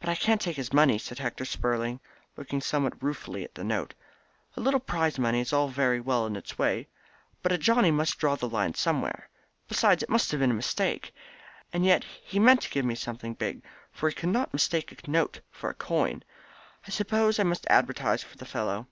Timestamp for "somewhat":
2.62-3.02